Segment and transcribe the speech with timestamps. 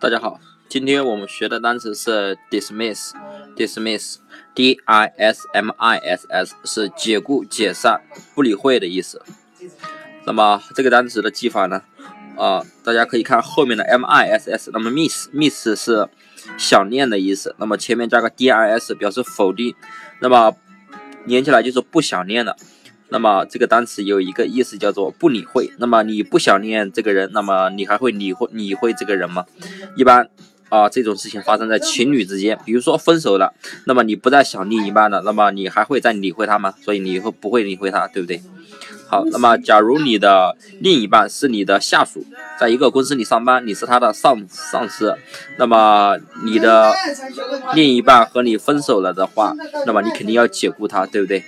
[0.00, 8.02] 大家好，今天我们学的单词是 dismiss，dismiss，d i s m i s s 是解雇、解散、
[8.34, 9.20] 不理会的意思。
[10.24, 11.82] 那么这个单词的记法呢？
[12.36, 16.08] 啊，大家可以看后面的 m i s s，那么 miss，miss 是
[16.56, 19.74] 想念的意思，那么前面加个 d i s 表示否定，
[20.20, 20.54] 那么
[21.24, 22.56] 连起来就是不想念的。
[23.10, 25.72] 那么这个单词有一个意思叫做不理会。
[25.78, 29.44] 那么你不想念这个人，那么你还会理会理会这个人吗？
[29.96, 30.28] 一般
[30.68, 33.54] 啊，这种事情发生在情侣之间，比如说分手了，
[33.86, 36.74] 那么你不再想另一半了，那么你还会再理会他吗？
[36.82, 38.42] 所以你以后不会理会他，对不对？
[39.08, 42.26] 好，那么假如你的另一半是你的下属，
[42.60, 45.16] 在一个公司里上班，你是他的上上司，
[45.56, 46.92] 那么你的
[47.74, 49.54] 另一半和你分手了的话，
[49.86, 51.42] 那么你肯定要解雇他，对不对？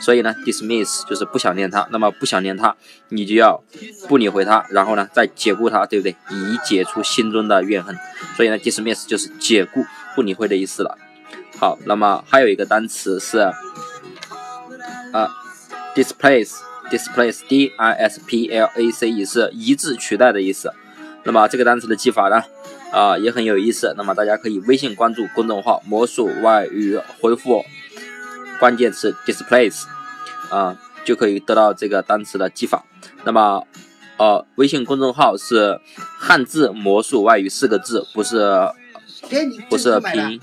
[0.00, 2.74] 所以呢，dismiss 就是不想念他，那么不想念他，
[3.10, 3.62] 你就要
[4.08, 6.16] 不理会他，然后呢再解雇他，对不对？
[6.30, 7.94] 以解除心中的怨恨。
[8.34, 9.84] 所以呢，dismiss 就是解雇、
[10.16, 10.96] 不理会的意思了。
[11.58, 13.52] 好，那么还有一个单词是啊
[15.94, 20.72] ，displace，displace，d i s p l a c e 是移植、取代的意思。
[21.24, 22.42] 那么这个单词的记法呢，
[22.90, 23.92] 啊也很有意思。
[23.98, 27.62] 那么大家可以微信关注公众号“魔术外语”，回复。
[28.60, 29.84] 关键词 displace
[30.50, 32.84] 啊，就可以得到这个单词的记法。
[33.24, 33.66] 那么，
[34.18, 35.80] 呃，微信公众号是
[36.18, 38.68] 汉字魔术外语四个字，不是
[39.70, 40.40] 不是拼音。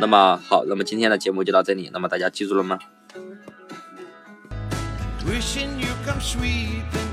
[0.00, 1.90] 那么好，那么今天的节目就到这里。
[1.92, 2.78] 那么大家记住了吗
[5.26, 7.03] ？Wishing you come in